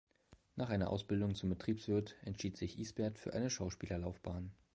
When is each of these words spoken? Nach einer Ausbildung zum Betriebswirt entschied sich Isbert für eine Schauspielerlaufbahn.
Nach 0.55 0.71
einer 0.71 0.89
Ausbildung 0.89 1.35
zum 1.35 1.49
Betriebswirt 1.49 2.15
entschied 2.23 2.57
sich 2.57 2.79
Isbert 2.79 3.19
für 3.19 3.33
eine 3.33 3.51
Schauspielerlaufbahn. 3.51 4.51